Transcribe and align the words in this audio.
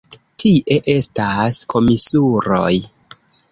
Tie 0.43 0.77
estas 0.93 1.61
komisuroj! 1.75 2.75